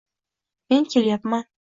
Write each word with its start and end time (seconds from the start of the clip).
-Men 0.73 0.85
kelmayman... 0.93 1.45